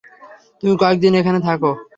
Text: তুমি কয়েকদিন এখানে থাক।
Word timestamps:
তুমি 0.59 0.73
কয়েকদিন 0.81 1.13
এখানে 1.15 1.39
থাক। 1.47 1.61